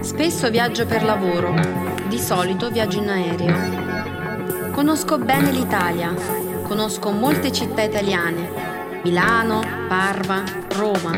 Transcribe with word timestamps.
Spesso 0.00 0.48
viaggio 0.48 0.86
per 0.86 1.04
lavoro, 1.04 1.54
di 2.08 2.18
solito 2.18 2.70
viaggio 2.70 3.02
in 3.02 3.10
aereo. 3.10 4.70
Conosco 4.70 5.18
bene 5.18 5.52
l'Italia, 5.52 6.14
conosco 6.62 7.10
molte 7.10 7.52
città 7.52 7.82
italiane, 7.82 9.00
Milano, 9.04 9.60
Parma, 9.88 10.42
Roma. 10.74 11.10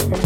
You. 0.00 0.21